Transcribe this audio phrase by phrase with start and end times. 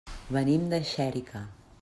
[0.37, 1.47] Venim de Xèrica.